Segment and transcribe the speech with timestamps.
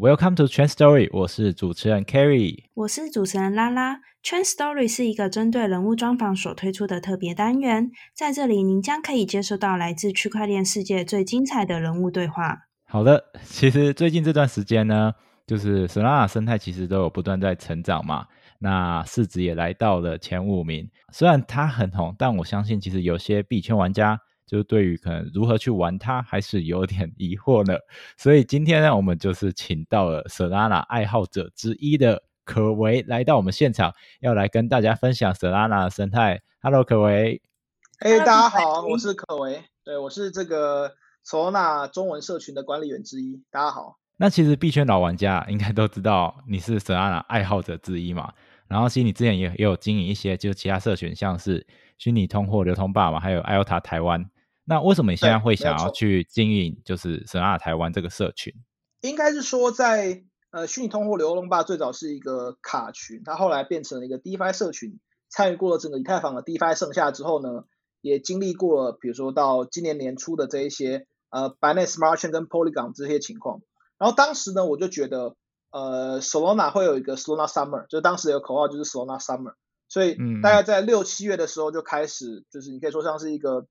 [0.00, 3.96] Welcome to Trend Story，我是主持人 Carrie，我是主持人拉拉。
[4.22, 12.68] Trend Story 是一个针对人物专访所推出的特别单元，在这里您将可以接收到来自区块链世界最精彩的人物对话。
[12.84, 15.12] 好的，其实最近这段时间呢，
[15.46, 18.26] 就是 Solana 生态其实都有不断在成长嘛，
[18.60, 20.88] 那市值也来到了前五名。
[21.12, 24.20] 虽然它很红，但我相信其实有些币圈玩家。
[24.48, 27.78] 就对于可能如何去玩它，还是有点疑惑呢。
[28.16, 36.40] 所以今天呢，我们就是请到了 Solana 爱好者之一的可为来到我们现场，要来跟大家分享 Solana 的生态。
[36.60, 37.40] Hello，可为。
[37.98, 39.62] 哎，大家好，我是可为。
[39.84, 40.94] 对，我是这个
[41.26, 43.42] Solana 中文社群的管理员之一。
[43.50, 43.98] 大家好。
[44.16, 48.32] 那其实币圈老玩家应该都知道你是 Solana 爱好者之一嘛。
[48.66, 54.28] 然后其实你之前也也有经营一些，就是其他社群，像是虚拟通货流通霸嘛，还有 IOTA 台湾。
[54.68, 58.52] 那为什么你现在会想要去经营就是神阿台湾这个社群？
[59.00, 67.64] 应该是说在呃虚拟通货流动吧最早是一个卡群，它后来变成了一个 DeFi 社群，参与过了整个以太坊的 DeFi 盛夏之后呢，
[68.02, 73.62] 也经历过了比如说到今年年初的这一些呃 Binance Smart Chain 跟 Polygon 这些情况。
[73.96, 75.34] 然后当时呢我就觉得
[75.70, 79.54] 呃 Solana 会有一个 Solana Summer，就当时有口号就是 Solana Summer，
[79.88, 83.66] 所以大概在六七月的时候就开始，就是你可以说像是一个。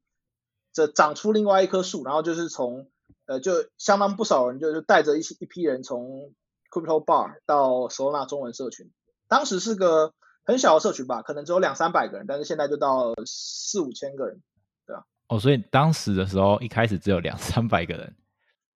[0.77, 2.87] 这长出另外一棵树，然后就是从
[3.25, 6.35] 呃，就相当不少人，就是带着一一批人从
[6.69, 8.91] Crypto Bar 到 Solana 中文社群，
[9.27, 10.13] 当时是个
[10.45, 14.43] 很小的社群吧，可能只有两三百个人，但是现在就到四五千个人，
[14.85, 15.01] 对啊？
[15.29, 18.15] 哦，所以当时的时候一开始只有两三百个人，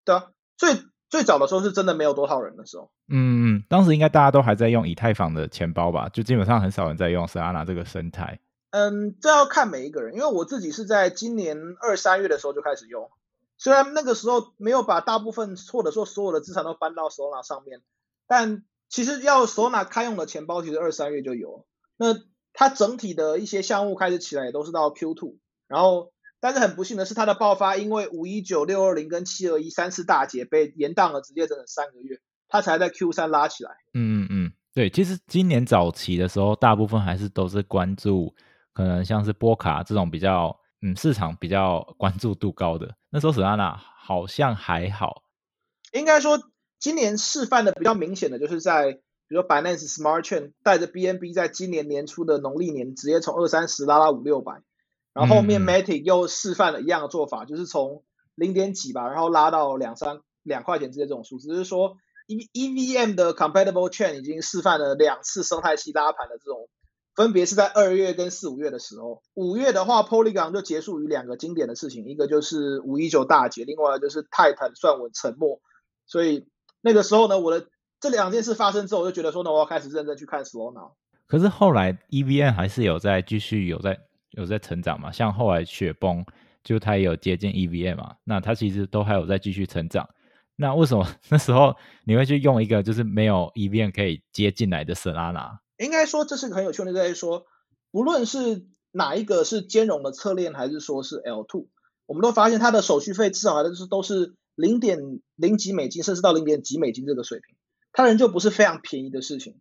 [0.04, 8.38] 对啊，最最早的时候是真的没有多少人的时候，嗯嗯，当时应该大家都还在用以太坊的钱包吧，就基本上很少人在用 Solana 这个生态。
[8.70, 13.10] 嗯，这要看每一个人，因为我自己是在今年二三月的时候就开始用，
[13.56, 17.80] 虽然那个时候没有把大部分或者说所有的资产都搬到 Solana 上面，
[18.26, 21.66] 但其实要 Solana 开用的钱包，其实二三月就有。
[21.96, 22.14] 那
[22.52, 25.36] 它整体的一些项目开始起来也都是到 Q2，
[25.66, 33.70] 然后但是很不幸的是它的爆发，因为五一九六二零跟七二一三次大劫被延宕了，直接整整三个月，它才在 Q 三拉起来。
[33.94, 38.34] 嗯嗯嗯，对，其实今年早期的时候，大部分还是都是关注。
[38.78, 45.24] 可能像是波卡这种比较，嗯，市场比较关注度高的，那时候 Solana 好像还好。
[45.92, 46.38] 应该说，
[46.78, 54.62] 今年示范的比较明显的，就是在比如说 Binance Smart Chain 带着 BNB 在今年年初的农历年，直接从二三十拉到五六百，
[55.12, 58.04] 然后后面 Matic 又示范了一样的做法，就是从
[58.36, 61.96] 零点几吧，然后拉到两三两块钱之间这种数字，就是说
[62.28, 66.68] E EVM 的 Compatible Chain 已经示范了两次生态系拉盘的这种。
[67.18, 75.60] 分别是在二月跟四五月的时候，五月的话，Polygon 就结束于两个经典的事情，一个就是五一九大劫，另外就是泰坦算我沉默。
[76.06, 76.46] 所以
[76.80, 77.66] 那个时候呢，我的
[77.98, 80.92] 这两件事发生之后，我就觉得说呢，我要开始认真去看 Solana。
[81.26, 83.98] 可是后来 EVM 还是有在继续有在
[84.30, 85.10] 有在成长嘛？
[85.10, 86.24] 像后来雪崩，
[86.62, 88.14] 就它也有接近 EVM 嘛？
[88.22, 90.08] 那它其实都还有在继续成长。
[90.54, 91.74] 那为什么 那时候
[92.04, 95.58] 你会去用一个就是没有 EVM 可以接进来的 Solana？
[95.78, 97.46] 应该说这是个很有趣的，在说，
[97.90, 101.68] 不论是哪一个是兼容的侧链，还是说是 L two，
[102.04, 104.98] 我们都发现它的手续费至少都是都是零点
[105.36, 107.56] 零几美金，甚至到零点几美金这个水平，
[107.92, 109.60] 它人就不是非常便宜的事情。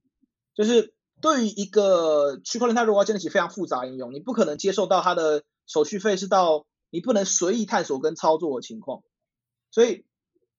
[0.55, 0.91] 就是
[1.21, 9.03] 对于一个区块链，它如果要建立起非常复杂应用，你不可能接受到它的手续费是到你不能随意探索跟操作的情况。
[9.69, 10.05] 所以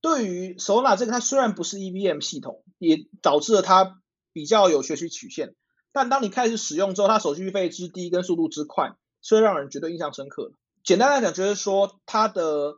[0.01, 4.01] 对于 Solana 这个，它虽然不是 EVM 系统，也导致了它。
[4.39, 5.57] 比较有学习曲线，
[5.91, 10.55] 但当你开始使用之后，它手续费之低跟速度之快，是会让人绝对印象深刻的。
[10.85, 12.77] 简单来讲，就是说它的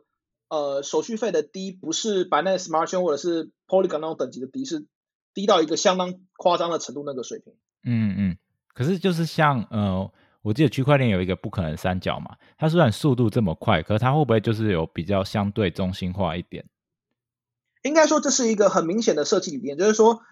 [0.49, 4.87] 呃手续费的低，不是 Binance Smart Chain 或者是 Polygon 那种等级的低，是
[5.35, 7.53] 低到一个相当夸张的程度那个水平。
[7.83, 8.37] 嗯嗯。
[8.73, 10.11] 可是就是像呃，
[10.41, 16.65] 我记得区块链有一个不可能三角嘛，它虽然速度这么快，可是它会不会就是有比较相对中心化一点？
[17.83, 20.23] 应该说这是一个很明显的设计理念，就是说。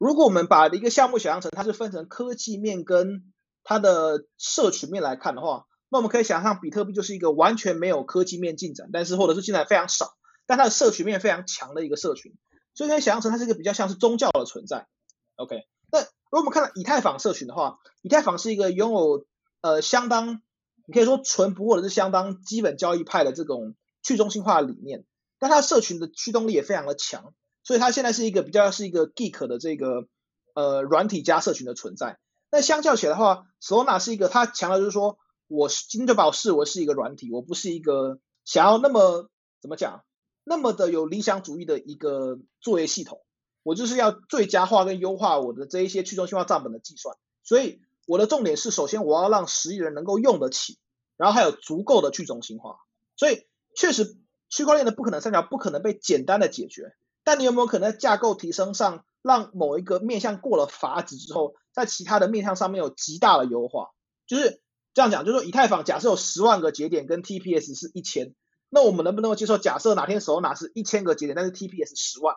[0.00, 3.30] 如果我们把一个项目想象成它是分成科技面跟
[3.62, 10.14] 它的社群面来看的话，那我们可以想象比特币就是一个完全没有科技面进展，但是或者是进展非常少，
[10.46, 12.32] 但它的社群面非常强的一个社群，
[12.72, 14.88] 所以可以想象成它是一个比较像是宗教的存在。
[15.36, 19.26] OK，那如果我们看到以太坊社群的话，以太坊是一个拥有
[19.60, 20.40] 呃相当
[20.86, 25.04] 你可以说纯朴或者是相当基本交易派的这种去中心化理念，
[25.38, 27.34] 但它社群的驱动力也非常的强。
[27.70, 30.08] 所以它现在是一个比较是一个 geek 的这个
[30.54, 32.18] 呃软体加社群的存在。
[32.50, 39.30] 那相较起来的话，Solana 是一个它强调就是说，我今天就把我视为是一个软体，我不是一个想要那么
[39.60, 40.02] 怎么讲，
[40.42, 43.20] 那么的有理想主义的一个作业系统。
[43.62, 47.16] 我就是要最佳化跟优化我的这一些去中心化账本的计算。
[47.44, 50.76] 所以我的重点是，首先我要让十亿人能够用得起，
[51.16, 52.78] 然后还有足够的去中心化。
[53.14, 53.46] 所以
[53.76, 54.16] 确实，
[54.48, 56.96] 区块链的不可能三角不可能被简单的解决。
[57.22, 63.90] 但你有没有可能在架构提升上，让某一个面向过了阀值之后，在其他的面向上面有极大的优化？
[64.26, 64.60] 就是
[64.94, 68.34] 这样讲，就是说以太坊假设有十万个节点，跟 TPS 是一千，
[68.68, 69.58] 那我们能不能够接受？
[69.58, 72.34] 假设哪天手拿是一千个节点，但是 TPS 十万，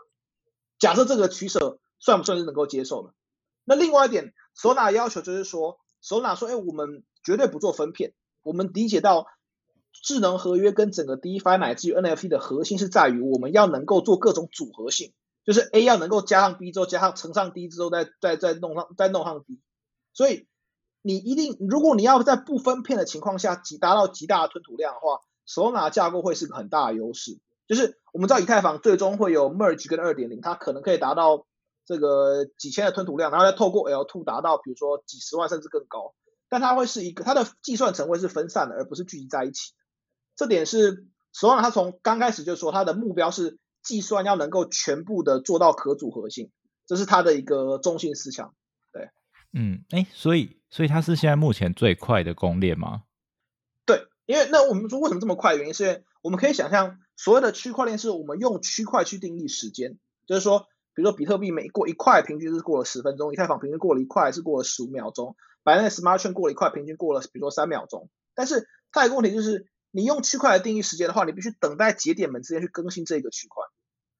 [0.80, 3.13] 假设这个取舍算不算是能够接受的？
[3.63, 9.27] 那另外一点，手拿要求就是说，手拿说，哎，我们绝对不做分片，我们理解到。
[10.01, 15.13] 智能合约跟整个 DeFi 乃至于 NFT 的核心是在于，我们要能够做各种组合性，
[15.45, 19.62] 就是 A 要能够加上 B 之后，加上乘上 D 之后，再再再弄上再弄上 D。
[20.13, 20.48] 所以
[21.01, 27.40] 你一定，如果你要在不分片的情况下，极达到极大的吞吐量的话索纳架构会是个很大的优势。
[27.68, 31.45] 就是我们知道以太坊最终会有 Merge 跟二点零，它可能可以达到
[31.86, 36.13] 这个几千的吞吐量，然后再透过 L2 达到比如说几十万甚至更高，
[36.50, 39.74] 但它会是一个它的计算层会是分散的，而不是聚集在一起。
[40.35, 46.51] 这点是首朗他从刚开始就说他的目标是计算要能够全部的做到可组合性，
[46.88, 48.56] 这是他的一个中心思想。
[48.91, 49.09] 对，
[49.51, 53.03] 嗯，哎，所以所以他是现在目前最快的公链吗？
[53.85, 55.56] 对，因为那我们说为什么这么快？
[55.56, 69.68] 原因是我们可以想象，所谓的区块链是我们用区块去定义时间，就是说，比如说比特币每过一块平均是过了十分钟，以太坊平均过了一块是过了十五秒钟，百那 Smart Chain 过了一块平均过了比如说三秒钟，但是它有个问题就是。
[69.95, 73.63] 你用区块来定义时间的话，你必须等待节点们之间去更新这个区块。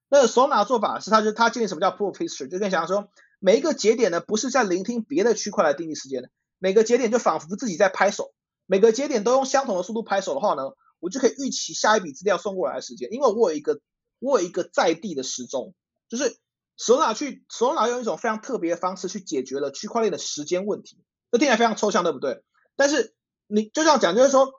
[0.08, 3.08] 那手拿的做法是，它就它建立什么叫 Proof History，就跟想说，
[3.40, 6.30] 每一个节点呢不是在聆听别的区块来定义时间的，
[6.60, 8.32] 每个节点就仿佛自己在拍手，
[8.66, 10.62] 每个节点都用相同的速度拍手的话呢，
[11.00, 13.80] 我就可以预期下一笔资料送过来的时间，因为我有一个
[14.20, 15.74] 我有一个在地的时钟，
[16.08, 16.36] 就是
[16.76, 22.44] 手拿去手拿用一种非常特别的方式去解决了区块链的时间问题，这听起来非常抽象，对不对？
[22.76, 23.16] 但是
[23.48, 24.52] 你就这样讲，就是说。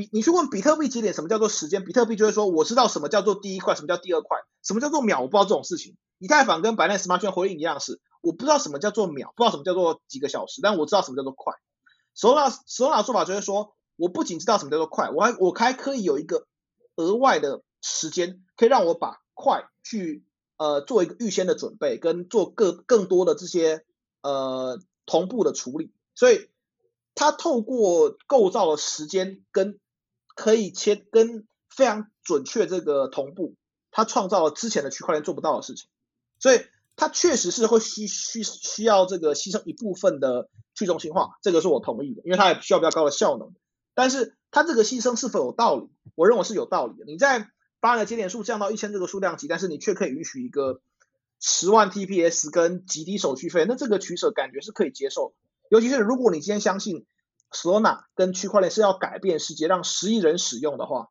[0.00, 5.98] 比你去问比特币节点什么叫做时间，比特币就会说我知道什么叫做第一块，什么叫第二块，什么叫做秒，我不知道这种事情。
[6.18, 11.52] 以太坊跟百链 Smart Chain 回应一样是，我不知道什么叫做秒，不知道什么叫做几个小时，但我知道什么叫做快。
[12.16, 16.46] Solana Solana 做法就是说，我不仅知道什么叫做快，我还我还可以有一个
[16.96, 20.24] 额外的时间，可以让我把快去
[20.56, 23.84] 呃做一个预先的准备，跟做更更多的这些
[24.22, 26.48] 呃同步的处理，所以。
[27.12, 29.78] 它透过构造的时间跟
[30.40, 33.56] 可以切跟非常准确这个同步，
[33.90, 35.86] 它创造了之前的区块链做不到的事情，
[36.38, 36.62] 所以
[36.96, 43.52] 它确实是会需需需要这个牺牲一部分的去中心化，这个是我同意的，因为它也需要比较高的效能。
[43.92, 45.90] 但是它这个牺牲是否有道理？
[46.14, 47.04] 我认为是有道理的。
[47.04, 50.80] 你在把你的节点数降到一千这个数量级，但是你却可以允许一个
[51.38, 55.34] 十万 TPS 跟极低手续费，那这个取舍感觉是可以接受。
[55.68, 57.04] 尤其是如果你今天相信
[57.52, 61.08] Solana 跟区块链是要改变世界，让十亿人使用的话，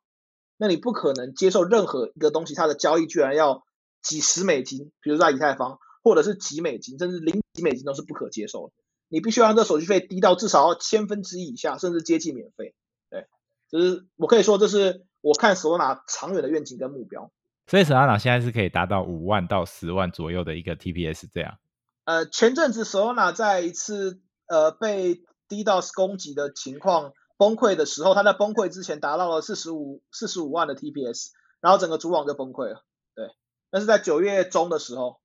[0.56, 3.64] 那你不可能接受任何一个东西，它的交易居然要
[4.02, 8.72] 几十美金，比如说在以太坊，或者是几美金，甚至零几美金都是不可接受的。
[9.08, 12.74] 你必须要让这手续费低到至少要千分之一以下，甚至接近免费。
[13.10, 13.26] 对，
[13.70, 17.30] 就是我可以说，这是我看 Solana 长远的愿景跟目标。
[17.66, 21.58] 所以 Solana 现在是可以达到五万到十万左右的一个 TPS 这样。
[22.04, 24.20] 呃，前阵子 Solana 在一次。
[24.50, 31.30] 呃，被 DDoS 攻击的情况崩溃的时候，它在崩溃之前达到了四十五四十五万的 TPS，
[31.60, 32.84] 然后整个主网就崩溃了。
[33.14, 33.26] 对，
[33.70, 35.20] 那是在九月中的时候。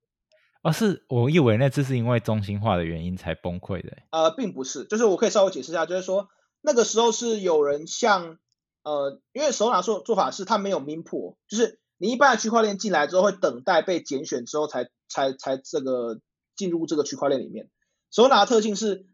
[0.63, 3.97] 哦，是我以为那次是因为中心化的原因才崩溃的。
[4.09, 6.27] 呃，并不是，就是我可以稍微解释一下，就是说
[6.61, 8.39] 那个时候是有人向
[8.83, 16.19] 呃，因为手拿做做法是它没有 min pool，就是你一般的区块链进来之后会等待被拣选之后才才才这个
[16.55, 17.69] 进入这个区块链里面。
[18.09, 19.05] 手拿的特性是，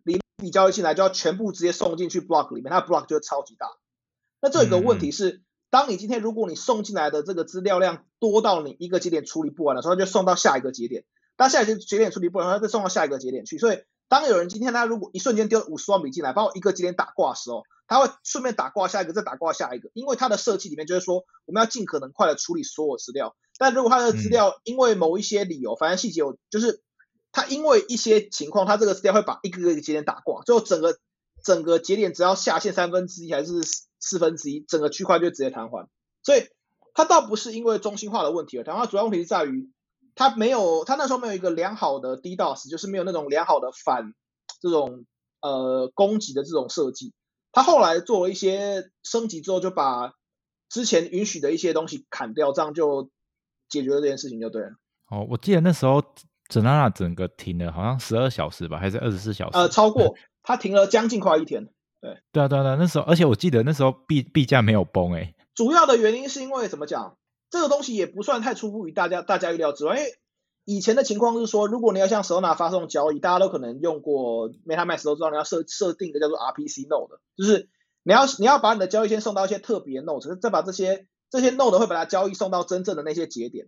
[0.42, 3.68] 你笔交易进来就要全部直接送进去 block 里面，那 block 就会超级大。
[4.42, 11.06] 那这有个问题是，当你今天如果你送进来的这个资料量多到你一个节点处理不完的时候，就送到下一个节点。
[11.38, 13.60] 当下一个节点处理不完，它再送到下一个节点去。
[13.60, 23.36] 所以，当有人今天他如果一瞬间丢五十万笔进来，包括一个节点打挂的时候，他会顺便打挂下一个，再打挂下一个，因为它的设计里面就是说，我们要尽可能快的处理所有资料。
[23.60, 26.82] 但如果它的资料因为某一些理由，反正细节我就是。
[27.32, 31.00] 它因为一些情况，它这个资料会把一个个节点打挂，最后整个
[31.44, 33.62] 整个节点只要下线三分之一还是
[34.00, 35.88] 四分之一，整个区块就直接瘫痪。
[36.24, 36.44] 所以
[36.94, 39.72] 它倒不是因为中心化的问题而瘫痪，主要问题是在于
[40.14, 44.14] 它没有，它那时候没有一个良好的 DDoS，就是没有那种良好的反
[44.62, 45.06] 这种
[45.40, 47.14] 呃攻击的这种设计。
[47.54, 50.14] 它后来做了一些升级之后，就把
[50.70, 53.10] 之前允许的一些东西砍掉，这样就
[53.70, 54.72] 解决了这件事情就对了。
[55.10, 56.02] 哦，我记得那时候
[56.52, 59.58] Solana 整个停了，好像十二小时吧，还是二十四小时？
[59.58, 61.70] 呃，超过，它停了将近快一天。
[62.02, 65.34] 对，对啊，对啊，对啊那时候，而且我记得那时候币币价没有崩，诶。
[65.56, 67.18] 主要的原因是因为怎么讲，
[67.50, 70.10] 这个东西也不算太出乎于大家大家意料之外，因为
[70.66, 77.70] 以前的情况是说，如果你要向 Solana 发送交易，大家都可能用过 MetaMask 都知道，你要设设定一个叫做 RPC node，就是
[78.04, 83.68] 你要你要把你的交易先送到一些特别 node，再把这些这些 node 会把它交易送到真正的那些节点。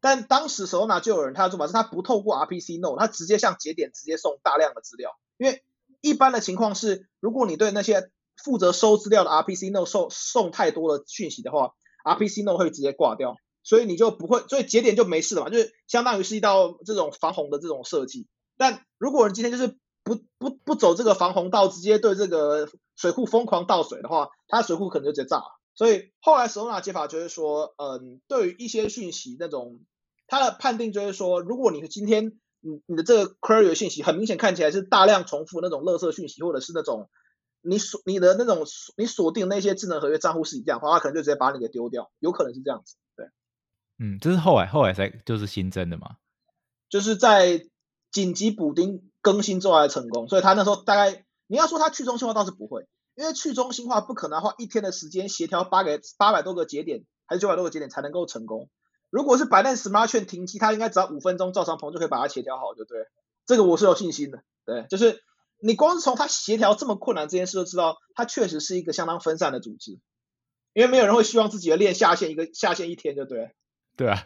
[0.00, 5.18] 但当时 Solana 就有人他的做法是，他不透过 RPC node，他直接向节点直接送大量的资料。
[5.36, 5.62] 因为
[6.00, 8.10] 一般的情况是，如果你对那些
[8.42, 11.72] 负责收资料的 RPC node 送送太多的讯息的话
[12.04, 18.28] ，RPC node 会直接挂掉，所以你就不会，所以节点就没事了嘛，就是相当于是一道这种防洪的这种设计。
[18.56, 25.58] 但如果你今天就是不不不走这个防洪道，直接对这个水库疯狂倒水的话，它水库可能就直接炸了。
[25.74, 29.78] 所以后来 Solana 解法就是说，嗯，对于一些讯息那种，
[30.28, 37.10] 它的判定就是说，如果你今天你你的这个 query 信息很明显看起来是大量重复那种垃圾讯息，或者是那种
[37.62, 38.64] 你锁你的那种
[38.96, 42.94] 你锁定那些智能合约账户是一样的话，它可能就直接把你给丢掉，有可能是这样子。
[43.16, 43.26] 对，
[43.98, 46.16] 嗯，这是后来后来才就是新增的嘛，
[46.88, 47.66] 就是在
[48.12, 52.86] 紧急补丁更新之后才成功，所以他那时候大概你要说他去中心化倒是不会。
[53.14, 58.70] 因为去中心化不可能花一天的时间协调八个八百多个节点，还是九百多个节点才能够成功。
[59.10, 62.98] 如果是百链 smart chain 停机，它应该只要五分钟，赵长鹏就可以把它协调好，就对。
[63.46, 64.42] 这个我是有信心的。
[64.64, 65.22] 对，就是
[65.60, 69.98] 你光是从它协调这么困难这件事就知道，它确实是一个相当分散的组织。
[70.74, 73.50] 因为没有人会希望自己的链下线一个下线一天，就对。
[73.96, 74.24] 对啊，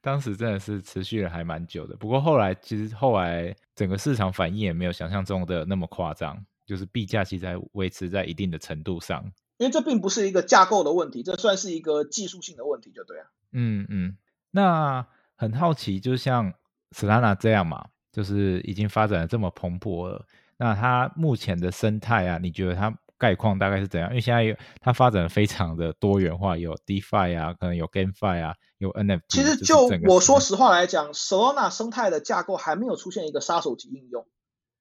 [0.00, 1.96] 当时真的是持续了还蛮久的。
[1.96, 6.44] 不过后来其实后来整个市场反应也没有想象中的那么夸张。
[6.66, 9.24] 就是币价其实还维持在一定的程度上，
[9.58, 13.26] 因为这并不是一个架构的问题，这算是一个技术性的问题，就对啊。
[13.52, 14.16] 嗯嗯，
[14.50, 16.52] 那很好奇，就像
[16.90, 20.26] Solana 这样嘛，就是已经发展的这么蓬勃了，
[20.58, 24.10] 那它目前的生态啊，你觉得它概况大概是怎样？
[24.10, 29.22] 因为现在有它发展非常的多元化，有 DeFi 啊，可能有 GameFi 啊，有 NFT。
[29.28, 34.26] 其实就我说实话来讲，Solana 生态的架构还没有出现一个杀手级应用，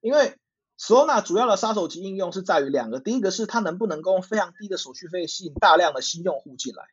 [0.02, 0.36] 因为。
[0.80, 6.84] Solana 主要的杀手级应用是在于两个，第一个是它能不能够用非常低的手续费吸引大量的新用户进来。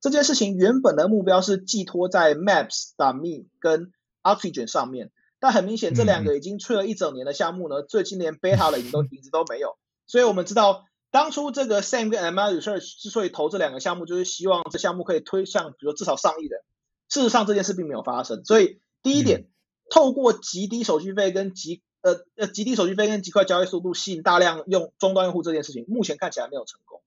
[0.00, 3.92] 这件事情原本的目标是寄托在 Maps、Me 跟
[4.22, 9.76] Oxygen 上面，但很明显这两个已经吹了一整年的项目呢，最近连 Beta 的影都影子都没有。
[10.06, 16.60] 所以我们知道，当初这个 Sam 跟 m r Research 之所以投这两个项目，就是希望这项目可以推向，比如至少上亿人。
[17.08, 18.44] 事实上这件事并没有发生。
[18.44, 19.48] 所以第一点，
[19.90, 27.02] 透过极低手续费跟极呃呃，极低手续费跟极快交易速度吸引大量用终端用户这件事情，目前看起来没有成功。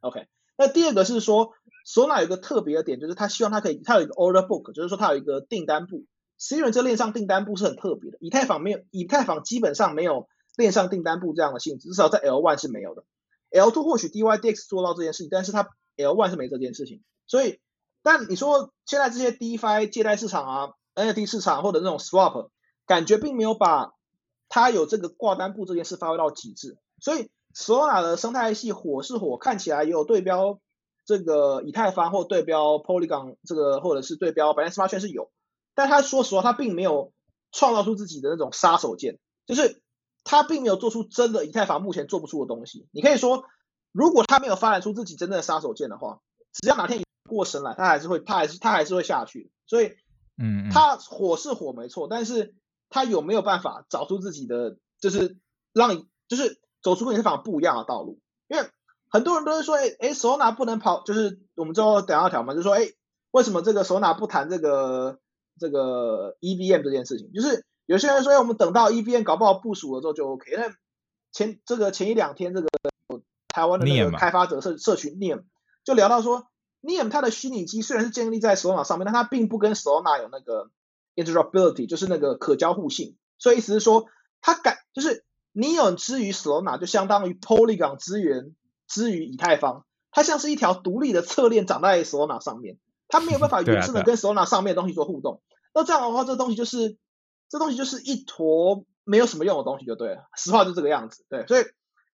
[0.00, 1.52] OK，那第二个是说
[1.86, 6.04] ，Sona 有一个特别的点，就是他希望它可以，它有一个 order book，就是说它有一个订单簿。
[6.36, 13.04] C 轮这链上订单簿是很特别的，以太坊没有，以太坊基本上没有链上订单簿这样的性质，至少在 L1 是没有的。
[13.50, 17.02] L2 或许 DYDX 做到这件事情，但是它 L1 是没这件事情。
[17.26, 17.60] 所以，
[18.02, 22.50] 但你说现在这些 DeFi 借贷市场啊，NFT 市场或者那种 Swap，
[22.84, 23.93] 感觉并没有把
[24.48, 30.60] 它有这个挂单布这件事发挥到极致，所以 Solana 的生态系火是火，看起来也有对标
[31.04, 35.30] 这个以太坊或对标 Polygon 这个或者是对标 Binance Smart Chain 是有，
[35.74, 37.12] 但他说实话，他并没有
[37.52, 39.82] 创造出自己的那种杀手锏，就是
[40.24, 42.86] 他并没有做出真的以太坊目前做不出的东西。
[42.92, 43.44] 你可以说，
[43.92, 46.20] 如果他没有发展出自己真正的杀手锏的话，
[46.52, 49.50] 只要哪天过神来，他还是会，他还是他还是会下去。
[49.66, 49.92] 所以，
[50.36, 52.54] 嗯，他火是火没错，但是。
[52.94, 55.36] 他有没有办法找出自己的，就是
[55.72, 58.20] 让你就是走出跟以太坊不一样的道路？
[58.46, 58.64] 因为
[59.10, 62.86] 很多人都是说，哎哎，Solana 不能跑，就是我们最后等下条嘛，就说，哎，
[63.32, 65.18] 为什么这个 Solana 不谈这个
[65.58, 67.32] 这个 EVM 这件事情？
[67.32, 70.52] 就是有些人说，哎我们等到 EVM 搞不好部署了之后就 OK。
[70.56, 70.72] 那
[71.32, 72.68] 前这个前一两天，这个
[73.48, 75.42] 台湾的那个开发者社社群 Niem
[75.82, 76.46] 就聊到说
[76.80, 80.70] ，Niem 它的虚拟机虽然是建立在 Solana 上面，但它并不跟 Solana 有那个。
[81.16, 84.06] Interoperability 就是那个可交互性，所以意思是说，
[84.40, 88.54] 它改就是 Neon 之于 Solana 就相当于 Polygon 资源
[88.88, 92.78] 之于以太坊，它像是一条独立的侧链长在 Solana 上面，
[93.08, 95.42] 它没有办法 原生的跟 Solana 上面的东西做互动。
[95.72, 96.96] 那这样的话，这东西就是
[97.48, 101.24] 这东西就是一坨没有什么用的东西就对了，实话就这个样子。
[101.28, 101.64] 对，所以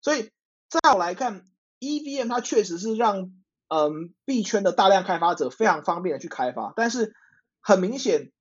[0.01, 0.31] 所以
[0.69, 1.45] 在我来看
[1.79, 3.31] ，EVM 它确实是让
[3.67, 7.13] 嗯币圈的大量开发者非常方便的去开发，但是
[7.61, 8.31] 很明显。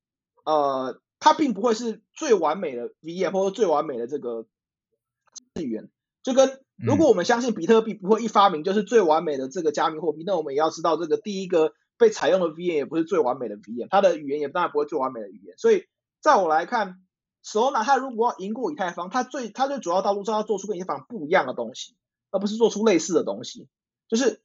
[0.46, 4.46] 呃，它并不会是最完美的 VM 或者最完美的这个
[5.54, 5.90] 资源，
[6.22, 15.58] 就跟如果我们相信比特币不会一发明就是最完美的这个加密货币，那我们也要知道这个第一个被采用的 VM 也不是最完美的 VM，它的语言也当然不会最完美的语言。
[15.58, 15.84] 所以
[16.20, 17.00] 在我来看
[17.44, 21.96] ，Solana 它如果要赢过以太坊，它最它最主要道路是要做出跟以太坊不一样的东西，
[22.30, 23.68] 而不是做出类似的东西。
[24.08, 24.40] 就是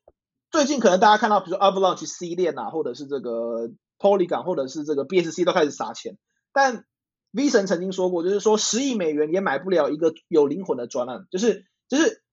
[0.50, 6.18] 最近可能大家看到，比如说 Avalanche C 链啊，或者是这个 Polygon，或者是这个 BSC 都开始撒钱，
[6.52, 6.86] 但
[7.32, 12.24] V 神曾经说过，就是说十亿美元也买不了一个有灵魂的专案，就是就是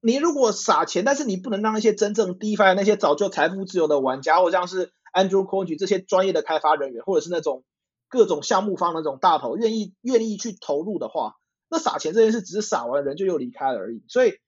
[0.00, 7.64] 你如果撒钱，但是你不能让那些真正 DeFi 那些早就财富自由的玩家，或者像是 Andrew c o n g 这些专业的开发人员，或者是那种
[8.08, 11.34] 各种项目方那种大头愿意愿意去投入的话，
[11.68, 14.04] 那撒钱这件事只是撒完人就又离开了而已。
[14.08, 14.38] 所以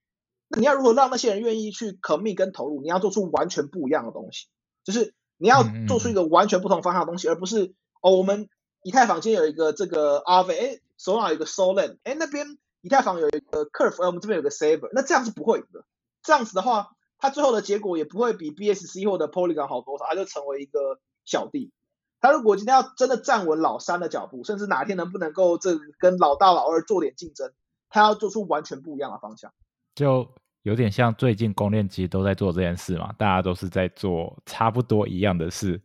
[0.49, 4.47] 那你要如何让那些人愿意去 commit 跟投入，你要做出完全不一样的东西，
[4.85, 8.49] 就是你要做出一个完全不同方向的东西，而不是哦我们。
[8.83, 15.85] 以太坊今天有一个这个 r v 哎，手上有一个 Solana，哎，那边以太坊有一个 Curve，哎，我们这边有个 Saber，那这样是不会的。
[16.23, 21.73] 这样子的话，它最后的结果也不会比 BSC 或者 Polygon 好多少，它就成为一个小弟。
[22.21, 27.53] 他如果今天要真的站稳老三的脚步，甚至哪天能不能够这跟老大老二做点竞争，
[27.89, 29.53] 他要做出完全不一样的方向。
[29.97, 30.31] 就
[30.67, 35.81] 有点像最近公链机都在做这件事嘛，大家都是在做差不多一样的事。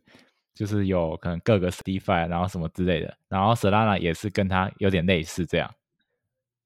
[0.54, 5.72] 就是有可能各个 DeFi，然后什么之类的，然后 Solana 也是跟它有点类似这样。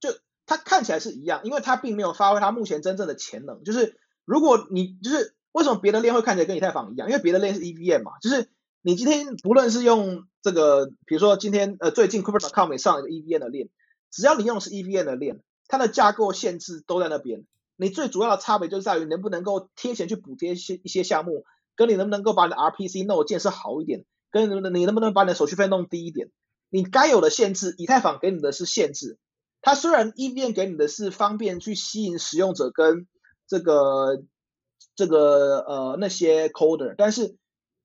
[0.01, 0.09] 就
[0.47, 3.63] 它看起来是一样，因为它并没有发挥它目前真正的潜能。
[3.65, 7.09] 就是如果你就是为什么别的链会看起来跟以太坊一样？
[7.09, 8.13] 因为别的链是 EVM 嘛。
[8.23, 8.49] 就是
[8.81, 13.69] 你今天不论是用这个，比如说今天呃最近 Crypto.com 也上了一个 EVM 的链，
[14.11, 17.45] 只要你用的是 EVM 的链，它的架构限制都在那边。
[17.77, 21.45] 你最主要的差别就是在于能不能够贴钱去补贴一些一些项目。
[21.79, 26.31] 跟你能不能够把你的 RPC 弄建设好一点，跟你能不能把你的手续费弄低一点，
[26.71, 29.19] 你该有的限制，以太坊给你的是限制。
[29.61, 33.07] 它虽然 EVM 给你的是方便去吸引使用者跟
[33.47, 34.23] 这个
[34.95, 37.37] 这个呃那些 coder，但是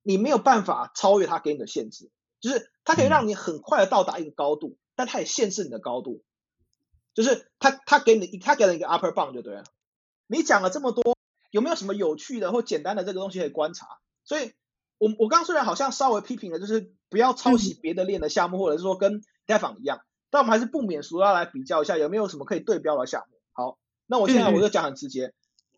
[0.04, 6.24] 你没有办法超越它给你的限制，就是它可以让你很快的到达一个高度，但它也限制你的高度，
[7.14, 9.66] 就是它它给你它给了一个 upper bound 就对了。
[10.32, 11.18] 你讲了这么多。
[11.52, 13.86] 有没有什么有趣的或简单的这个东西可以观察？
[14.24, 14.54] 所以，
[15.00, 23.38] 我我刚虽然好像稍微批评了，就是不要抄袭别的链的项目，或者是说跟以太坊一样，但我们还是不免俗要来比较一下有没有什么可以对标的项目。
[23.52, 25.34] 好，那我现在我就讲很直接，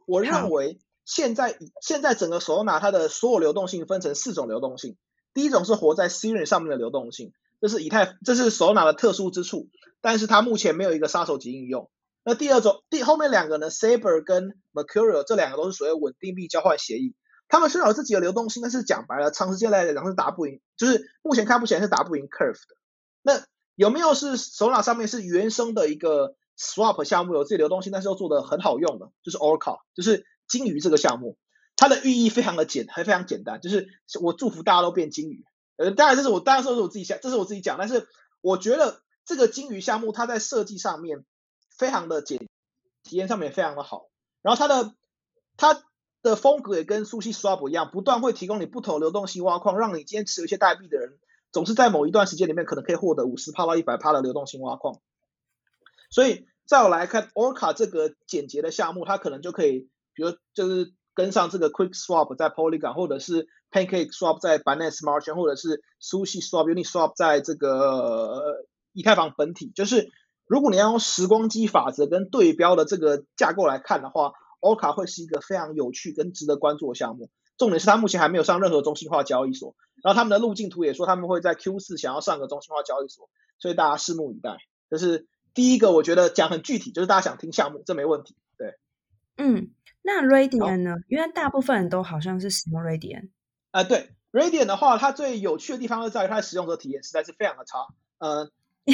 [0.05, 4.95] 我认为现在现在整个手拿它的所有流动性分成四种流动性，
[5.33, 9.69] 第一种是活在 Siri 上面的流动性，这是以太这是手拿的特殊之处，
[10.01, 11.89] 但是它目前没有一个杀手级应用。
[12.25, 17.15] 那第二种，第后面两个呢？Saber 跟 Mercurial 这两个都是属于稳定币交换协议，
[17.49, 22.77] 他们虽然有自己的流动性，但是讲白了，长时间来讲是打不赢，就是目前看不起来是打不赢 Curve 的。
[23.21, 23.43] 那
[23.75, 31.37] 有没有是手脑上面是原生的一个 Swap 项目，有自己流动性，但是又做的很好用的，就是 Orca，就是金鱼这个项目，
[31.75, 33.89] 它的寓意非常的简，还非常简单，就是
[34.21, 35.43] 我祝福大家都变金鱼。
[35.75, 38.07] 呃，当然这是我当然说是我自己想，这是我自己讲，但是
[38.39, 41.25] 我觉得这个金鱼项目它在设计上面。
[41.77, 42.39] 非常的简，
[43.03, 44.07] 体验上面也非常的好，
[44.41, 44.93] 然后它的
[45.57, 45.83] 它
[46.21, 51.17] 的风格也跟苏西 Swap 一样，不断会提供你不同流动性挖矿，让你今天持有一些代币的人，
[51.51, 55.01] 总是在某一段时间里面可能可以获得五十帕到一百帕的流动性挖矿。
[56.09, 70.11] 所以在我来看，Orca 这个简洁的项目，它可能就可以，比如就是跟上这个 Quick Swap 在 Polygon，或者是 Pancake Swap 在 Binance Smart Chain，或者是苏西 Swap、Uniswap 在这个以太坊本体，就是。
[70.47, 77.29] 如果你要用时光机法则跟对标的这个架构来看的话，Orca 会是一个非常有趣跟值得关注的项目。
[77.57, 83.29] 重点是它目前还没有上任何中心化交易所，然后他们的路径图也说他们会在 Q 四想要上个中心化交易所，
[83.59, 84.57] 所以大家拭目以待。
[84.89, 88.35] 这是第一个，我觉得讲很具体，就是大家想听项目，这没问题。
[88.57, 88.75] 对，
[89.37, 90.95] 嗯，那 Radian 呢？
[91.07, 93.29] 因为大部分人都好像是使用 Radian。
[93.71, 97.87] 啊，对，Radian 的话，它最有趣的地方就在于它的使用者体验实在是非常的差。
[98.17, 98.51] 嗯。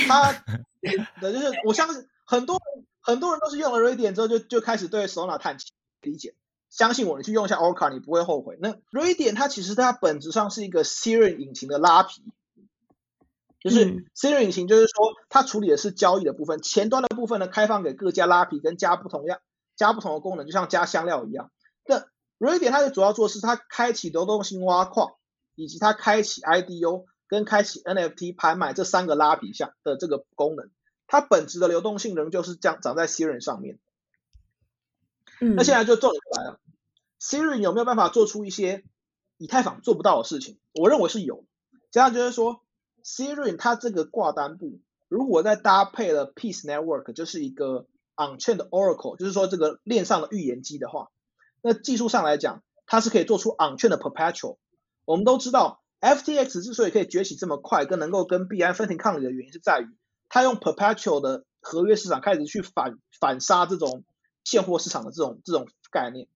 [0.07, 0.31] 他，
[1.21, 2.61] 的，就是我相信很多
[3.01, 5.71] 很多人都是用了 Radian 之后就就开始对 Solana 叹气，
[6.01, 6.35] 理解，
[6.69, 8.57] 相信我，你去用一下 Orca，你不会后悔。
[8.61, 12.21] 那 Radian 它其实它本质上是一个 Siri 引擎的拉皮，
[13.59, 19.39] 就是 Siri 引擎就是说它处理的是交易的部分，前端的部分呢开放给各家拉皮跟加不同样
[19.75, 21.51] 加不同的功能，就像加香料一样。
[21.85, 22.05] 那
[22.37, 25.13] Radian 它的主要做是它开启流动性挖矿，
[25.55, 27.05] 以及它开启 IDO。
[27.29, 30.69] 跟开启 NFT 拍卖这三个拉皮项的这个功能，
[31.07, 33.79] 它本质的流动性仍旧是这样长在 Siri 上面。
[35.39, 36.59] 嗯，那现在就重点来了
[37.21, 38.83] ，Siri 有没有办法做出一些
[39.37, 40.57] 以太坊做不到的事情？
[40.73, 41.45] 我认为是有。
[41.91, 42.61] 这样就是说
[43.03, 51.09] ，Siri 它这个挂单部，如果再搭配了 Peace Network，就是一个 on-chain 的 Oracle，就是说这个链上的预言机的话，
[51.61, 54.57] 那技术上来讲，它是可以做出 on-chain 的 Perpetual。
[55.05, 59.87] 我们都知道，FTX 之所以可以崛起这么快，跟能够跟币安分庭抗礼的原因是在于，
[60.29, 64.03] 它用 Perpetual 的合约市场开始去反反杀这种
[64.43, 66.27] 现货市场的这种这种概念。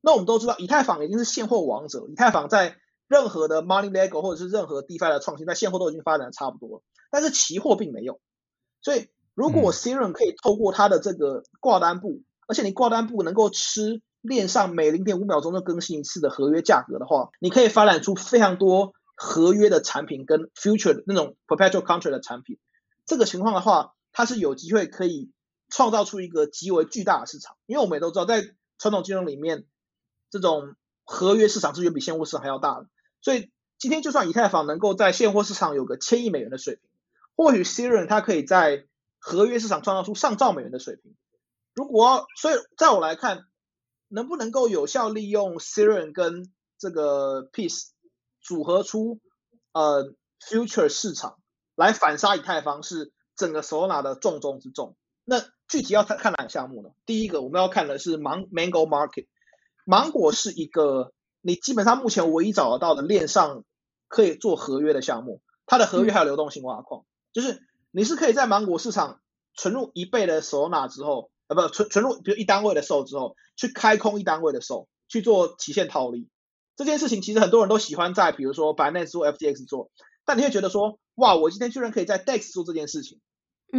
[0.00, 2.76] 那我们都知道，以太坊已经是现货王者，以太坊在
[3.08, 8.20] 任何的 Money Lego 或者是任何 DeFi 的创新，在现货都已经发展的差不多了，但是期货并没有。
[8.82, 22.58] 所以，如果 Serum 可以透过它的这个挂单部，而且你挂单部能够吃链上每零点五秒钟就更新一次的合约价格的话，你可以发展出非常多合约的产品跟 Future 那种 Perpetual Contract 的产品。
[23.06, 25.32] 这个情况的话，它是有机会可以
[25.68, 28.44] 创造出一个极为巨大的市场，因为我们也都知道，在
[28.78, 29.64] 传统金融里面，
[30.30, 32.86] 这种合约市场是远比现货市场还要大的。
[33.20, 36.82] 所以今天就算以太坊能够在现货市场有个千亿美元的水平，
[37.34, 38.86] 或许 Serum 它可以在
[39.18, 41.14] 合约市场创造出上兆美元的水平。
[41.74, 43.46] 如果所以在我来看，
[44.08, 47.88] 能不能够有效利用 Serum 跟这个 Peace
[48.46, 49.20] 组合出
[49.72, 51.38] 呃 Future 市场
[51.74, 54.96] 来反杀以太坊，是整个 Solana 的重中之重。
[55.24, 56.90] 那具体要看看哪个项目呢？
[57.04, 59.26] 第一个我们要看的是芒 Mango Market，
[59.84, 61.12] 芒果是一个。
[61.42, 63.62] 你基本上目前唯一找得到的链上
[64.08, 69.20] 可以做合约的项目，它的合约还有流动性挖矿，就是你是可以在芒果市场
[69.54, 76.28] 存入一倍的手拿之后，啊不存存入比如一单位的售之后，去开空一单位的售去做期限套利。
[76.76, 79.90] 这件事情其实很多人都喜欢在比如说 Binance 做 FTX 做，
[80.24, 83.20] 但你会觉得说，哇，我今天居然可以在 DEX 做这件事情，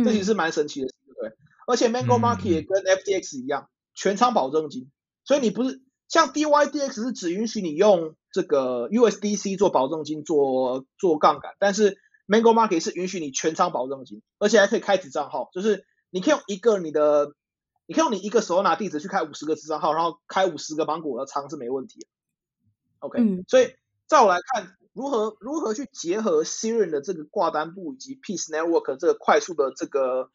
[0.04, 1.38] 这其实是蛮神奇的，对不对？
[1.68, 4.90] 而且 Mango Market 跟 FTX 一样，全仓保证金，
[5.24, 5.82] 所以你不是。
[6.10, 11.98] 像 DYDX 是只允许你用这个 USDC 做保证金做做杠杆，但是
[12.30, 17.34] Mango Market 是允许你全仓保证金，而且还可以开子账号，就是你可以用一个你的，
[17.88, 22.08] 你可以用你一个手拿地址去开五十个子账号，然后开五十个芒果的仓是没问题。
[23.08, 23.74] OK，所以
[24.08, 30.30] 在我来看，如何如何去结合 Serum 的这个挂单簿以及 Peace Network 这个快速的这个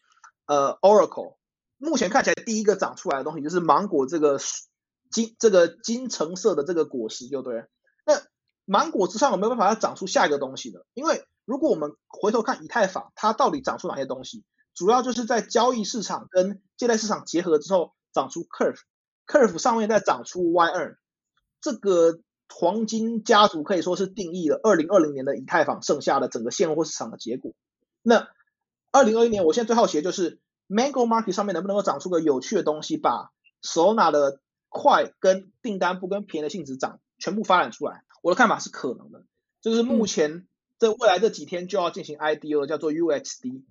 [0.46, 1.36] 呃 Oracle，
[1.78, 4.38] 目前看起来第一个长出来的东西就是芒果这个。
[5.10, 7.66] 金这个金橙色的这个果实就对，
[8.06, 8.14] 那
[8.64, 10.80] 芒果之上有没有办法要长出下一个东西呢？
[10.94, 14.42] 因为如果我们回头看以太坊，它到底长出哪些东西？
[14.72, 20.96] 主要就是在交易市场跟借贷市场结合之后长出 curve，curve 上面再长出 y 二，
[21.60, 22.18] 这个
[22.54, 27.52] 黄金家族可以说是定义了二零二零年的以太坊剩下的整个现货市场的结果。
[28.02, 28.28] 那
[28.90, 30.38] 二零二一年，我现在最好奇的就是
[30.68, 34.40] Mango Market 上面能不能够长出个有趣的东西，把 Sona 的。
[34.74, 38.04] 快跟订单不跟便宜的性质涨，全部发展出来。
[38.22, 39.26] 我的看法是可能的，
[39.60, 40.46] 就是目前
[40.78, 43.64] 这未来这几天就要进行 IDO，叫做 UXD，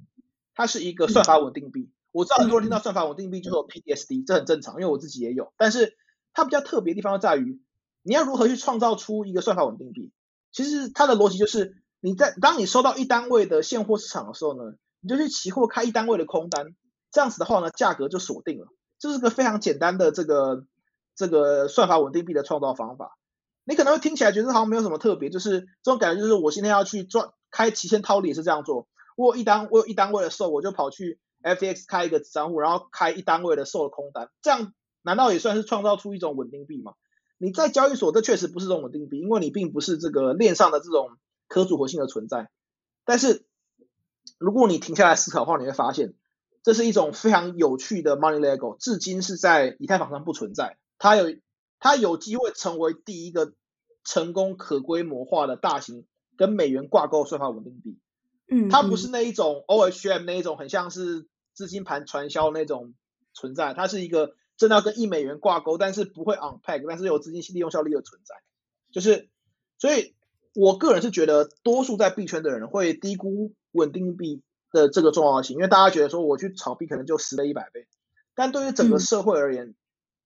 [0.54, 1.89] 它是一个算法稳定币。
[2.12, 5.52] 我知道很多人听到算法稳定币就说 PDSD，这很正常，因为我自己也有。
[5.58, 5.98] 但是
[6.34, 7.60] 它比较特别的地方在于，
[8.04, 10.12] 你要如何去创造出一个算法稳定币？
[10.52, 16.76] 其实它的逻辑就是，你在当你收到一单位的现货市场的时候呢，你就去期货开一单位的空单，
[17.12, 18.68] 这样子的话呢，价格就锁定了。
[19.00, 20.66] 这是个非常简单的这个。
[21.14, 23.18] 这个算法稳定币的创造方法，
[23.66, 28.88] 你可能会听起来觉得好像没有什么特别，就是这种感觉，就是我今天要去赚开期限套利也是这样做，
[29.18, 36.94] 我一单我有一单位的售，我就跑去 FX 开一个子账户，然后开一单位的售的空单，这样难道也算是创造出一种稳定币吗？
[37.42, 42.52] 你在交易所这确实不是这种稳定币，因为你并不是这个链上的这种可组合性的存在。
[43.04, 43.48] 但是
[44.38, 46.14] 如果你停下来思考的话，你会发现
[46.62, 50.78] 这是一种非常有趣的 money lego，至今是在以太坊上不存在。
[51.00, 51.36] 它有，
[51.80, 53.54] 它有机会成为第一个
[54.04, 56.06] 成功可规模化的大型
[56.38, 57.98] 跟美元挂钩算法稳定币。
[58.48, 62.94] 嗯，它不是那一种 OHM 那一种很像是资金盘传销那种
[63.34, 68.36] 存在，它是一个真的要跟一美元挂钩，但是不会 unpack，但是有资金利用效率的存在。
[68.91, 69.28] 就是，
[69.80, 70.13] 所以
[70.54, 77.88] 我个人是觉得，多数在币圈的人会低估稳定币的这个重要性，因为大家觉得说我去炒币可能就十倍一百倍，
[78.36, 79.74] 但对于整个社会而言。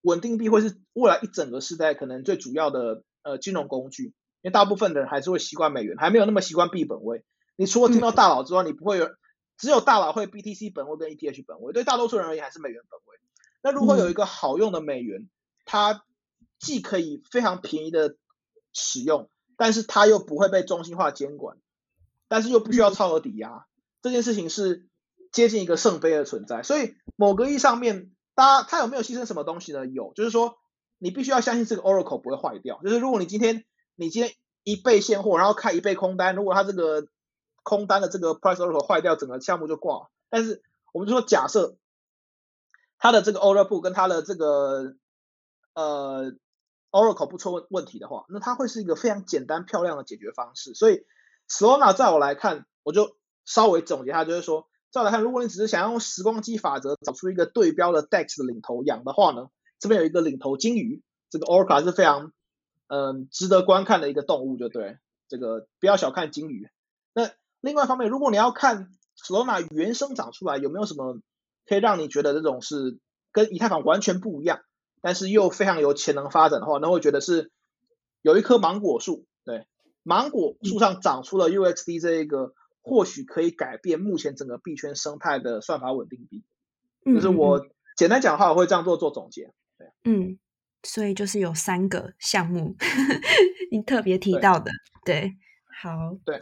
[0.02, 7.24] 稳定币会是未来一整个时代可能最主要的呃金融工具，因为大部分的人还是会习惯美元，还没有那么习惯币本位。
[7.56, 9.10] 你除了听到大佬之外，你不会有
[9.58, 13.18] 只有大佬会 BTC 本位跟 ETH 本位，对大多数人而言还是美元本位。
[13.66, 15.28] 那如果有一个好用的美元，
[15.66, 16.04] 它
[16.60, 18.16] 既可以非常便宜的
[18.72, 21.58] 使用，但是它又不会被中心化监管，
[22.28, 23.66] 但是又不需要超额抵押，
[24.04, 24.86] 这件事情是
[25.32, 26.62] 接近一个圣杯的存在。
[26.62, 28.12] 所以某个意义上面。
[28.38, 29.88] 大家，它有没有牺牲什么东西呢？
[29.88, 30.58] 有，就是说，
[30.98, 32.82] 你必须要相信这个 Oracle 不会坏掉。
[32.84, 33.64] 就是如果你今天，
[33.96, 34.34] 你今天
[34.66, 37.08] 一倍现货，然后开一倍空单，如果它这个
[37.64, 40.10] 空单的这个 Price Oracle 坏掉，整个项目就挂。
[40.30, 41.78] 但是，我们就说假设，
[43.06, 44.96] 它的这个 Oracle 跟它的这个
[45.76, 46.34] 呃
[46.90, 50.74] Oracle 不出问问题的话，那它会是一个非常简单漂亮的解决方式。
[50.74, 51.06] 所以
[51.48, 53.16] Solana 在我来看，我就
[53.46, 62.34] 稍微总结一下，就是说，再来看，如果你只是想要用时光机法则找出一个对标的 DEX 的领头羊的话呢，这边有一个领头金鱼，这个 Oracle 是非常
[62.88, 66.72] 嗯值得观看的一个动物，就对，这个不要小看金鱼。
[67.14, 67.30] 那
[67.62, 71.20] 另外一方面，如果你要看 Solana 原生长出来有没有什么
[71.66, 73.00] 可以让你觉得这种是
[73.32, 74.62] 跟以太坊完全不一样，
[75.02, 77.52] 但是又非常有潜能发展的话，那会觉得是
[78.22, 79.68] 有一棵芒果树，对，
[80.04, 86.44] 芒果树上长出了 USD 这一个或许可以改变目前整个币圈生态的算法稳定币。
[87.06, 89.54] 嗯就是我简单讲的话，我会这样做做总结。
[89.78, 90.40] 对嗯，
[90.84, 92.76] 所以就是有三个项目，
[93.72, 94.72] 你特别提到的，
[95.04, 95.36] 对，
[95.82, 96.40] 好，对，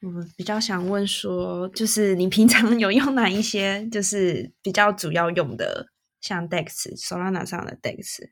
[0.00, 5.86] 我比较想问说，就是你平常 有用哪一些，就是比较主要用的，
[6.20, 8.28] 像 Dex、Solana 上的 Dex，呃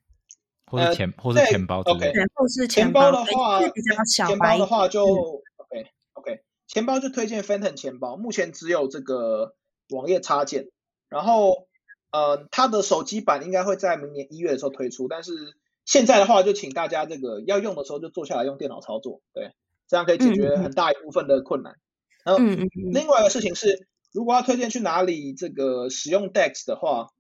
[0.67, 2.13] 或是钱，或是钱包之类，OK。
[2.13, 2.49] 的。
[2.49, 5.43] 是钱包包的话，比较小钱包的话就嗯。
[5.57, 9.57] OK OK，钱包就推荐 Phantom 钱包，目前只有这个
[9.91, 10.69] 网页插件，
[11.09, 11.67] 然后
[12.13, 15.33] 呃，它的手机版应该会在明年一月的时候推出，但是
[15.85, 19.53] 现在的话就请大家这个要用的时候就坐下来用电脑操作，对，
[19.89, 21.77] 这样可以解决很大一部分的困难。
[22.25, 22.43] 然后
[22.93, 27.11] 另外一个事情是，如果要推荐去哪里这个使用 DEX 的话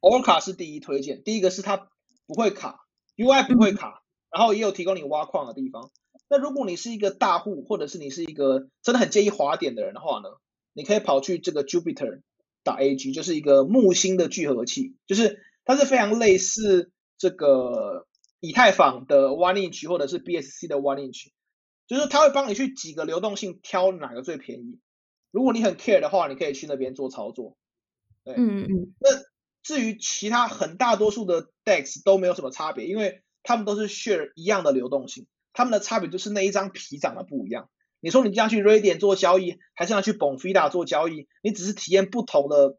[0.00, 1.22] ，Orca 是第一推荐。
[1.22, 1.88] 第一个是它
[2.26, 2.86] 不会卡
[3.16, 5.90] ，UI 不会卡，然后也有提供你挖矿的地方。
[6.28, 10.30] 那如果你是一个大户，或者是你是一个真的很介意滑点的人的话呢，
[10.72, 12.22] 你可以跑去这个 Jupiter
[12.62, 18.06] 打 AG，就是一个木星的聚合器，就是它是非常类似这个
[18.40, 21.28] 以太坊的 One Inch 或者是 BSC 的 One Inch。
[21.92, 24.78] 就是他会帮你去几个流动性挑哪个最便宜。
[25.30, 27.56] 如果你很 care 的话，你可以去那边做操作。
[28.24, 29.10] 对，嗯嗯那
[29.62, 37.68] 至于其他很大多数的 DEX 都没有什么差别，因为他们都是 share 一样的流动性，他们的差别就是那一张皮长得不一样。
[38.00, 42.78] 你说你这样去 Radiant 做交易，还是要去 Bonfida 做交易，你只是体验不同的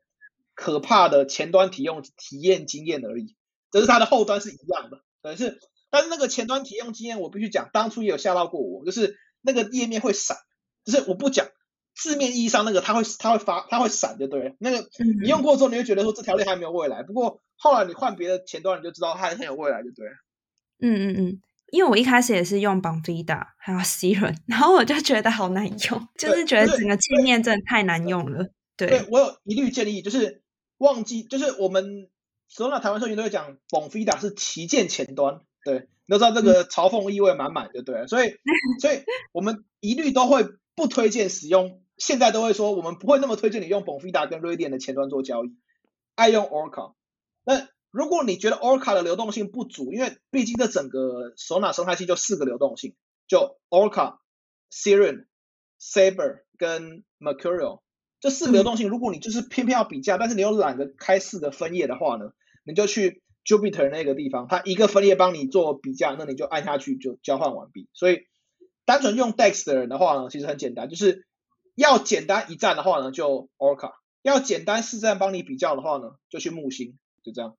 [0.54, 3.36] 可怕的前端体用体验经验而已，
[3.72, 5.02] 只是它的后端是一样的。
[5.22, 5.60] 但是
[5.94, 10.36] 但是那个前端体验经验，我必须讲，当初也有吓到过我，就是那个页面会闪，
[10.84, 11.46] 就是我不讲
[11.94, 17.04] 字面意义上那个它会它会发它会闪就对了，那个嗯，你用过之后，你会觉得说这条链还没有未来。
[17.04, 20.14] 不过后来你换别的前端，你就知道它还很有未来，就对了。
[20.80, 28.50] 嗯嗯嗯，因为我一开始也是用 Bonfida 还有 C 轮，然后我就觉得好难用， 就是觉得整个界面真的太难用了。
[28.76, 30.42] 对对，我有一律建议，就是
[30.80, 32.10] 忘记，就是我们
[32.52, 38.08] Solana 台湾社群都会讲 Bonfida 是旗舰前端，对，你都知道这个嘲讽意味满满，就对了。
[38.08, 38.36] 所以，
[38.82, 40.46] 所以我们一律都会
[40.76, 45.56] 不推荐使用，现在都会说我们不会那么推荐你用 Bonfida 跟 Radiant 的前端做交易，
[46.16, 46.94] 爱用 Orca。
[47.46, 52.96] 那如果你觉得 Orca 的流动性不足，因为毕竟这整个 Solana 生态系就四个流动性，
[53.28, 54.18] 就 Orca、
[54.72, 55.26] Siren、
[55.80, 57.82] Saber 跟 Mercurial
[58.20, 62.32] 这四个流动性，如果你就是偏偏要比价，但是你又懒得开四个分页的话呢，
[62.64, 67.90] 你就去 Jupiter 那个地方，它一个分页帮你做比价，那你就按下去就交换完毕。
[67.94, 68.28] 所以
[68.86, 71.26] 单纯用 DEX 的人的话呢，其实很简单，就是
[71.76, 77.58] 要简单一站的话呢，就 Orca；要简单四站帮你比较的话呢，就去木星，就这样。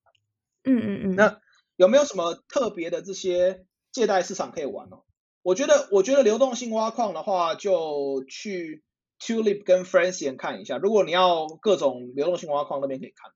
[0.65, 1.41] 嗯嗯嗯，那
[1.77, 4.99] 有没有什么特别的这些借贷市场可以玩呢？
[5.43, 8.83] 我觉得，我觉得流动性挖矿的话，就去
[9.21, 10.79] Tulip 跟 Francian 看一下。
[10.79, 13.31] 如果你要各种流动性挖矿，那边可以看。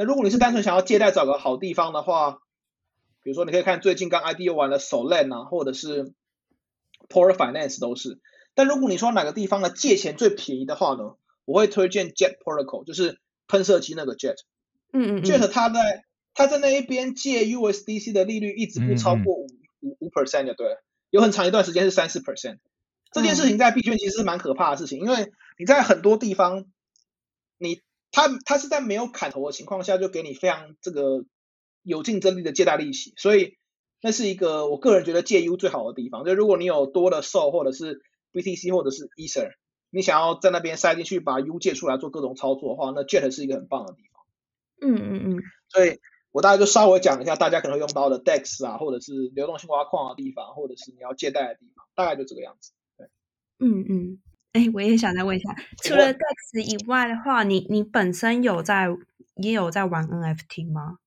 [0.00, 2.38] 那如果你是单纯想要借贷找个好地方的话，
[3.22, 6.14] 比如说你可以看最近刚 IDO 完了 Solan 啊，或者是
[7.10, 8.18] Power Finance 都是。
[8.54, 14.36] 但如果你说哪个地方的借钱最便宜的话呢，我会推荐 Jet Protocol，就是喷射机那个 Jet。
[14.90, 19.48] 嗯嗯 Jet 嗯，它在它在那一边借 USDC 的利率一直不超过五
[19.80, 22.56] 五五 percent 就对了，有很长一段时间是三四 percent。
[23.12, 26.64] 这件事情在币圈其实是蛮可怕的事情，因为你在很多地方，
[27.58, 27.82] 你
[28.12, 31.24] 它它是在没有砍头的情况下就给你非常这个
[31.82, 33.56] 有竞争力的借贷利息，所以
[34.02, 36.24] 那是一个我个人觉得借 U 最好的地方。
[36.24, 38.00] 就如果你有多的 SO 或者是
[38.32, 39.52] BTC 或者是 Ether，
[39.90, 44.22] 你想要在那边塞进去把 U 借出来做各种操作的话，那 Jet 是一个很棒的地方。
[44.82, 45.98] 嗯嗯嗯，所以
[46.32, 52.72] 我大概就稍微讲一下大家可能会用到的 DEX 啊，或者是流动性挖矿的地方，或者是你要借贷的地方，大概就这个样子。
[52.96, 53.08] 对
[53.58, 54.18] 嗯嗯，
[54.52, 58.88] 哎，我也想再问一下，除了 DEX 以外的话，你你本身有在
[59.36, 60.98] 也有在玩 NFT 吗？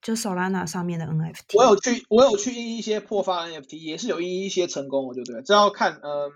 [0.00, 1.56] 就 Solana 上面的 NFT？
[1.56, 5.42] 我有去，我有去印一些破发 NFT，也是有印一些成功的，就对。
[5.42, 6.32] 这要看，嗯，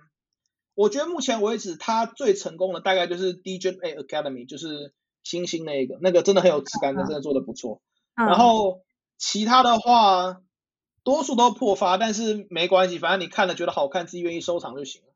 [0.77, 7.81] 我觉得目前为止它最成功的大概就是 DJA Academy，就是星星那个，那个真的很有质感，真的做的不错。
[8.15, 8.83] 嗯然后
[9.19, 10.41] 其他的话，
[11.03, 15.09] 多数都破发，但是没关系，反正你看了觉得好看，自己愿意收藏就行了。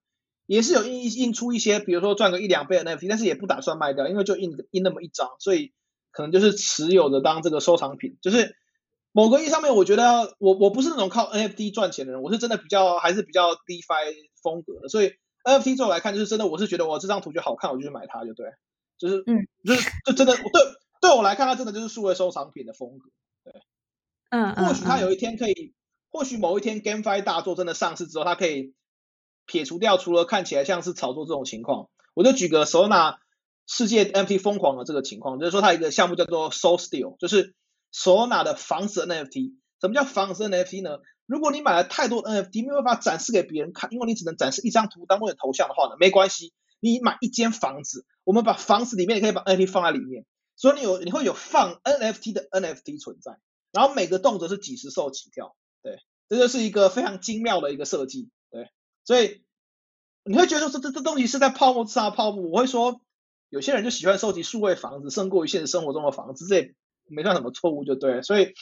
[0.50, 5.72] 也是有印印出一些，比如说赚个一两倍的 NFT，但是也不打算卖掉，因为就印印那么一张，所以
[6.10, 8.18] 可能就是持有着当这个收藏品。
[8.20, 8.56] 就是
[9.12, 15.12] 某个意义上面，我觉得我我不是那种靠 NFT 赚钱的人，我是真的比较还是比较 DeFi 风格的，所以
[15.44, 18.50] NFT 对我来看，就是真的我是觉得我这张图就好看，我就去买它，就对，
[18.98, 20.42] 就是嗯，就是就真的对
[21.00, 23.08] 对我来看，它真的就是数位收藏品的风格。
[24.30, 25.74] 嗯嗯，或许它嗯有一天可以，
[26.10, 28.74] 或许某一天 GameFi 大作真的上市之后，它可以
[29.50, 31.90] 撇除掉除了看起来像是炒作这种情况。
[32.14, 33.16] 我就举个 Solana
[33.66, 37.56] 世界 NFT 疯狂的这个情况，就是说它一个项目叫做 Soul Steel，就是
[37.92, 39.54] Solana 的房子 NFT。
[39.80, 40.98] 什么叫房子 NFT 呢？
[41.26, 53.38] 如果你买了太多 NFT，没有办法展示给别人看，因为你只能展示一张图当中的头像的话呢，没关系，你买一间房子，我们把房子里面也可以把 NFT 放在里面，所以你有你会有放 NFT 的 NFT 存在。
[53.72, 58.68] 然后每个动作是几十艘起跳，对，这就是一个非常精妙的一个设计，对，
[59.10, 59.42] 所以
[60.22, 63.00] 你会觉得说这这这东西是在泡沫之上泡沫，我会说
[63.48, 66.74] 有些人就喜欢收集数位房子，胜过于现实生活中的房子，这也
[67.08, 68.54] 没算什么错误，就对，所以，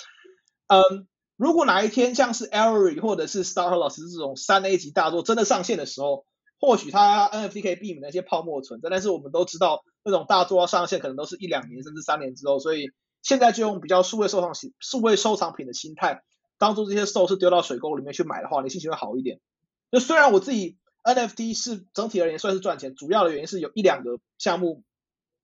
[0.68, 1.06] 嗯，
[1.36, 6.24] 如果哪一天像是 Airy 或者是 Star Wars 这种三 A 级大作真的上线的时候，
[6.58, 12.86] 或许它 NFT 可以避免那些泡沫存在，但是我们都知道那种大作要上线可能都是一两年甚至三年之后，所以。
[13.20, 16.22] 现在就用比较数位收藏型、数位收藏品的心态，
[16.56, 19.40] 当做这些兽是丢到水沟里面去买的话，你心情会好一点。
[19.90, 24.84] 就虽然我自己 NFT 是整体而言算是赚钱，主要的原因是有一两个项目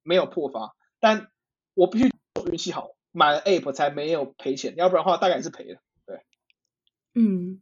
[0.02, 1.28] 没有破发，但
[1.74, 2.11] 我必须
[2.50, 5.78] 运气好，买了 Ape 才没有赔钱，要不然的话大概也是赔的。
[6.07, 6.20] 对，
[7.14, 7.61] 嗯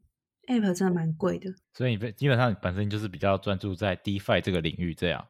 [0.48, 1.54] ，App 真的蛮贵的。
[1.72, 5.28] 所以你基本上你本身就是比较专注在 DeFi 这个领域，这样。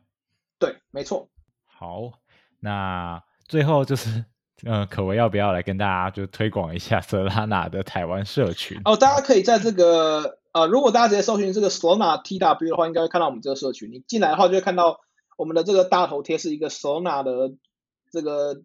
[0.59, 1.29] 对，没错。
[1.67, 2.21] 好，
[2.61, 4.25] 那最后就是，
[4.65, 8.81] 嗯，可为要不要来跟大家就推广一下 Solana 的台湾社群？
[8.85, 13.91] 哦，大家可以在这个呃，如果大家直接搜寻这个 Solana TW 的话，应该会看到我们这个社群。
[13.91, 15.01] 你进来的话，就会看到
[15.37, 17.55] 我们的这个大头贴是一个 Solana 的
[18.11, 18.63] 这个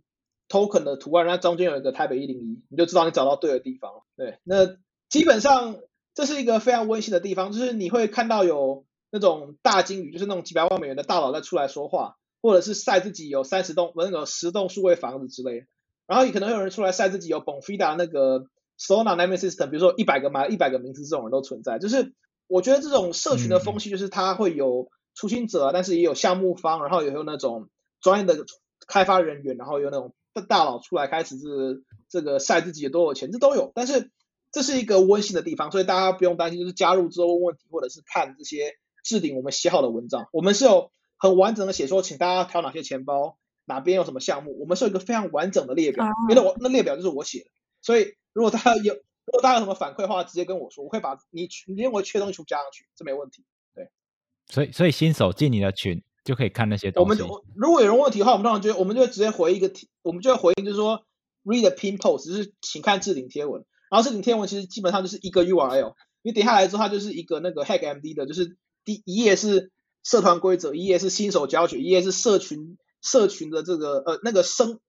[0.50, 3.92] token 的图案，然后中间有一个台北一零一，你就知道你找到对的地方。
[4.16, 4.78] 对，那
[5.10, 5.78] 基本上
[6.14, 15.68] 这是一个非常温馨的地方，就是你会看到有那种大金鱼，就是那种几百万美元的大佬在出来说话，或者是晒自己有三十栋那个十栋数位房子之类的。
[16.06, 18.48] 然后也可能会有人出来晒自己有 Bonfida 那个
[18.80, 21.80] Solana naming system，比如说一百个买一百个名字这种人都存在。
[21.80, 22.14] 就是
[22.48, 27.70] 我觉得这种社群的风气，就是它会有初心者，但是也有项目方，然后也有那种
[28.02, 28.46] 专业的
[28.88, 30.14] 开发人员，然后有那种
[30.48, 33.72] 大佬出来开始是这个晒自己有多有钱，这都有。
[33.74, 34.12] 但是
[34.52, 43.38] 这是一个温馨的地方，所以大家不用担心，就是加入之后问问题，或者是看这些置顶我们写好的文章，我们是有很完整的写说，请大家挑哪些钱包。
[43.70, 47.50] 哪边有什么项目，我们是有一个非常完整的列表，别的我那列表就是我写的，
[47.88, 53.46] 所以如果大家有如果大家有什么反馈的话，直接跟我说，我会把你你认为缺东西加上去，这没问题。
[53.74, 53.90] 对，
[54.48, 57.22] 所以所以新手进你的群就可以看那些东西。
[57.22, 61.06] 我们如果有人问题的话，我们通常就我们就会直接回一个题，我们就会回应就是说
[61.46, 69.72] read the pin post，就是请看置顶贴文，然后置顶贴文其实基本上就是一个 URL，你点下来之后它就是一个那个 hack MD 的，就是第一页是
[70.04, 72.78] 社团规则，一页是新手教学，一页是社群。
[73.00, 74.80] 社群的这个呃那个生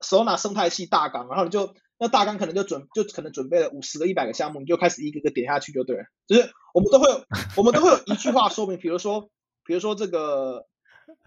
[0.00, 6.04] Solana 生态系大纲，然后你就那大纲可能就准就可能准备了五十个一百个项目，你就开始一个个点下去就对了。
[6.26, 7.24] 就是我们都会有
[7.56, 9.30] 我们都会有一句话说明，比如说
[9.64, 10.66] 比如说这个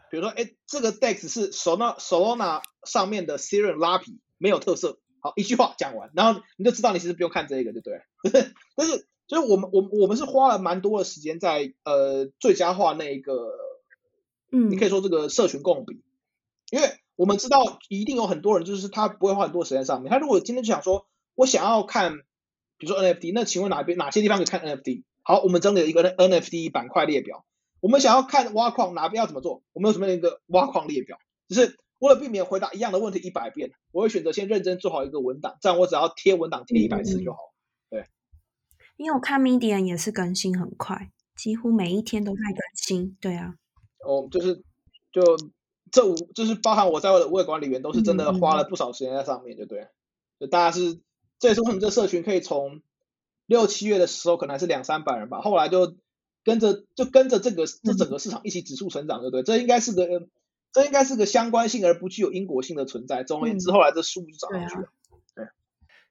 [0.09, 8.01] 比如说哎这个 DEX 是 Solana Solana 上面的 Serum 拉皮没有特色，好一句话讲完，然后你就知道你其实不用看这个就对了。
[8.75, 13.33] 但是就是我们我我们是花了蛮多的时间在呃最佳化那一个，
[14.51, 16.01] 嗯，你可以说这个社群共比。
[16.71, 16.87] 因为
[17.21, 20.09] 我们知道一定有很多人，就是他不会花很多时间上面。
[20.09, 21.05] 他如果今天就想说，
[21.35, 22.13] 我想要看，
[22.79, 25.03] 比如说 NFT，那请问哪边哪些地方可以看 NFT？
[25.21, 27.45] 好，我们整理了一个 NFT 板块列表。
[27.79, 29.61] 我们想要看挖矿哪边要怎么做？
[29.71, 37.37] 我们有准备一个挖矿列表，只是为了避免回答一样的问题一百遍，我会选择先认真做好一个文档，这样我只要贴文档贴一百次就好。
[37.91, 38.03] 对，
[38.97, 43.15] 因为我看 Medium 也是更新很快，几乎每一天都在更新。
[43.21, 43.53] 对啊，
[44.07, 44.63] 哦，就是
[45.11, 45.21] 就。
[45.91, 49.89] 这五就是包含我在外的五位管理员都是真的花了不少时间在上面，就对，
[50.39, 50.99] 就大家是
[51.37, 52.81] 这也是为什么这社群可以从
[53.45, 55.97] 六七月的时候可能还是两三百人吧，后来就
[56.43, 59.43] 跟着就跟着这个这整个市场一起指数成长，对不对？
[59.43, 60.07] 这应该是个
[60.71, 63.23] 这应该是个相关性而不具有因果性的存在。
[63.25, 64.87] 总而言之，后来这数就涨上去了。
[65.35, 65.45] 对，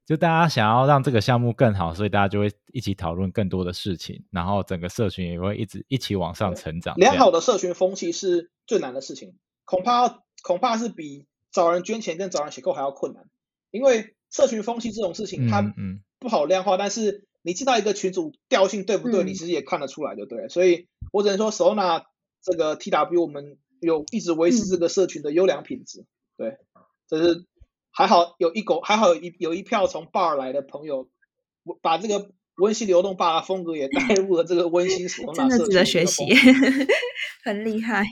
[0.05, 6.95] 就大家想要让这个项目更好，所以大家就会一起讨论更多的事情，然后整个社群也会一直一起往上成长。
[6.97, 9.35] 良好的社群风气是最难的事情。
[9.71, 13.25] 恐怕恐怕是比找人捐钱跟找人写扣还要困难，
[13.71, 19.29] 因为社群风气这种事情它嗯不好量化，但是你知道一个群主调性对不对，嗯。
[19.29, 20.49] 你其实也看得出来，对不对？
[20.49, 22.03] 所以我只能说，Solana
[22.43, 26.05] 这个 TW 我们有一直维持这个社群的优良品质，
[26.37, 26.57] 对，
[27.07, 27.47] 这是
[27.93, 31.09] 还好有一狗，还好有一有一票从 bar 来的朋友，
[31.63, 36.25] 我把这个温馨流动 bar 的风格也带入了这个温馨 Solana 真的值得学习
[37.45, 38.05] 很厉害。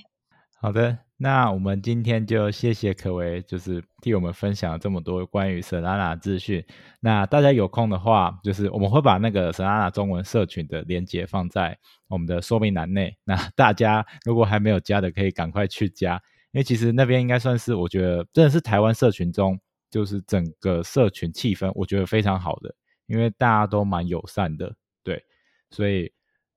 [0.60, 6.64] 好的，那我们今天就谢谢可为，就是替我们分享了这么多关于 Solana 资讯。
[6.98, 11.78] 那大家有空的话，就是我们会把那个 Solana 中文社群的连接放在
[12.08, 13.16] 我们的说明栏内。
[13.22, 19.56] 那大家如果还没有加的，可以赶快去加，因为其实那边应该算是我觉得真的是台湾社群中，
[19.92, 22.74] 就是整个社群气氛，我觉得非常好的，
[23.06, 25.22] 因为大家都蛮友善的，对，
[25.70, 26.12] 所以。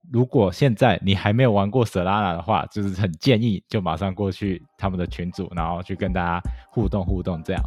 [0.10, 7.62] 如果现在你还没有玩过 Solana 的话，就是很建议就马上过去他们的群组，然后去跟大家互动互动这样。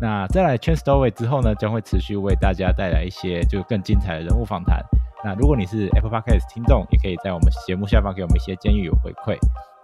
[0.00, 4.82] 那再来 Chain Story 之后呢，将会持续为大家带来一些就更精彩的人物访谈。
[5.24, 9.36] 那如果你是 Apple Podcast 听众，也可以在我们节目下方给我们一些建议与回馈。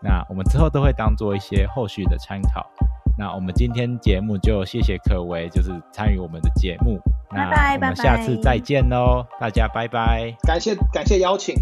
[0.02, 2.66] 那我们之后都会当做一些后续的参考。
[3.18, 6.98] 那我们今天节目就谢谢可为，就是参与我们的节目。
[7.30, 10.34] 那拜拜我们下次再见喽，大家拜拜。
[10.42, 11.54] 感谢感谢邀请。